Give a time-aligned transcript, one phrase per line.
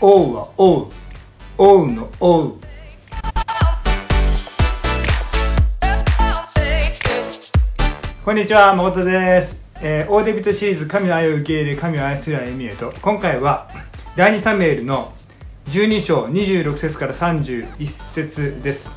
[0.00, 0.88] 王は王
[1.56, 2.56] 王の王
[8.24, 12.92] こんにちは誠です、えー、大デビットシリーズ神の愛を受け入れ神を愛する歩みへと。
[13.02, 13.68] 今回は
[14.14, 15.12] 第2サムエルの
[15.66, 18.92] 12章26節から31節です。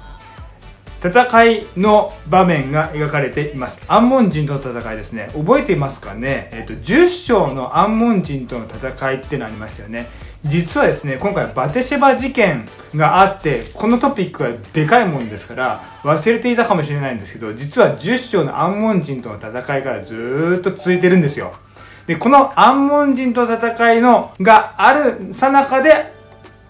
[1.03, 3.83] 戦いの場面が描かれています。
[3.87, 5.31] アンモン人との戦いですね。
[5.33, 10.07] 覚えていますかね、えっと10章のアンモン人との戦いってのありましたよね。
[10.43, 21.53] 実はですね今回バテシェバ事件があってこのトピックがでかいもんですから忘れていたかもしれないんですけど実は10章のアンモン人との戦いからずーっと続いてるんですよ。
[22.07, 26.11] でこのアンモン人との戦いのがあるさなかで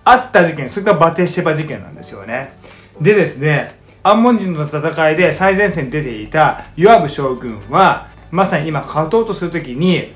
[0.04, 2.54] あった事件それがバテシェバ事件なんですよね。
[3.00, 10.12] でですねアンモン人の戦いで最前線に出ていたヨアブ将軍はまさに今勝とうとするときに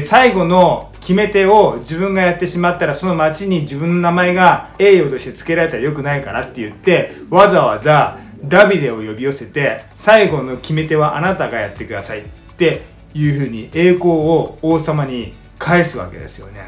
[0.00, 12.24] 最後の決め手を自分がやってしまったらその町に自分の名前が栄誉として付けられたらよくないからって言ってわざわざダビデを呼び寄せて最後の決め手はあなたがやってくださいっ
[12.56, 12.82] て
[13.14, 16.60] いうふうに栄光を王様に返すわけですよね。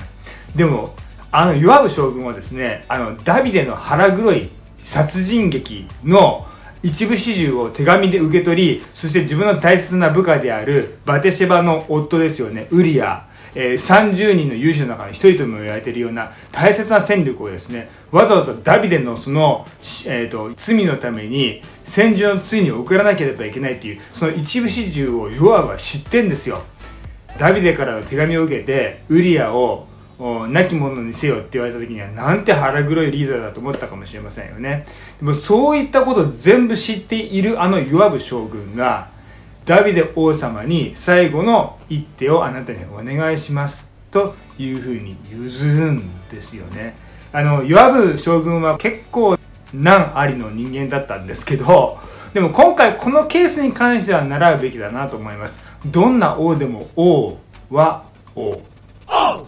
[0.57, 0.95] でも
[1.31, 4.51] あのヨアブ将軍はですねあのダビデの腹黒い
[4.83, 6.47] 殺人劇の
[6.83, 19.67] 一部始終を手紙で受け取りそして自分の大切な部下であるバテシェバの夫ですよねウリア、えー、30人の勇士の中の一人とも言われているような大切な戦力をですねわざわざダビデのその、
[20.07, 26.63] えーと、罪のために戦場の追に送らなければいけないっていうその一部始終をヨアは知ってんですよ。
[27.39, 29.87] ダビデからの手紙を受けてウリアを
[30.19, 34.87] 亡き者にせよって言われた時にはなんて腹黒いリーダーだと思ったかもしれませんよね。
[35.19, 39.11] でもそういったことを全部知っているあのヨアブ将軍が
[39.65, 46.95] ダビデ王様に最後の一手をあなたにお願いしますというふうに譲るんですよね。
[47.33, 49.39] あのヨアブ将軍は結構
[49.73, 51.99] 難ありの人間だったんですけど
[52.35, 55.61] でも今回このケースに関しては習うべきだなと思います。
[55.87, 57.39] どんな王でも王
[57.71, 58.05] は
[58.35, 58.61] 王。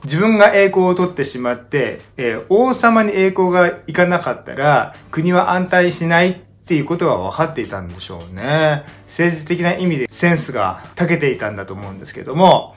[0.04, 8.84] 自分が栄光を取ってしまって、えー、王様に栄光がいかなかったら、国は安泰しないっていうことは分かっていたんでしょうね。
[9.06, 12.74] 政治的な意味でセンスが長けていたんだと思うんですけども、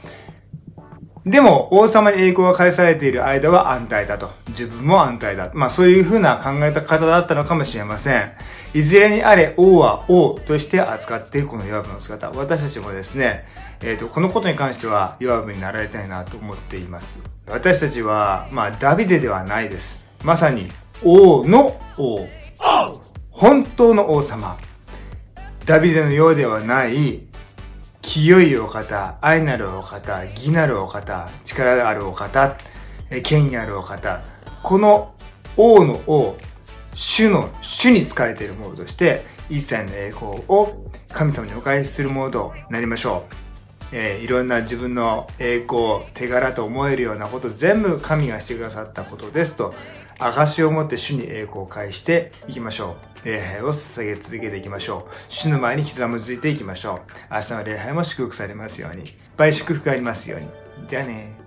[1.25, 4.29] でも、王様に栄光が返されている間は安泰だと。
[4.49, 5.51] 自分も安泰だ。
[5.53, 8.31] まあそういう風な考え方だったのかもしれません。
[8.73, 12.31] いずれにあれ、王は王として扱っているこのヨアブの姿。
[12.31, 13.45] 私たちもですね、
[13.81, 17.23] えっ、ー、と、このことに関してはヨアブになられたいなと思っています。
[17.47, 20.05] 私たちは、まあダビデではないです。
[20.23, 20.69] まさに、
[21.03, 22.25] 王の王。
[23.37, 24.57] 本当の王様。
[25.67, 27.21] ダビデのようではない、
[28.01, 32.57] 清いお方、愛なるお方、義なるお方、力あるお方、
[33.21, 34.23] 権威あるお方、
[34.63, 35.13] この
[35.55, 36.35] 王の王、
[36.95, 43.46] 主の主に仕えているものとして、一切の栄光を神様にお返しするものとなりましょう。
[43.91, 49.73] えー、いろんな自分の栄光、手柄と思えるようなこと全部神がしてくださったことですと、
[50.19, 53.27] 証を持って主に栄光を返していきましょう。
[53.27, 55.13] 礼拝を捧げ続けていきましょう。
[55.29, 57.33] 主の前にひざむずいていきましょう。
[57.33, 59.03] 明日の礼拝も祝福されますように。
[59.03, 60.47] いっぱい祝福がありますように。
[60.87, 61.46] じゃあね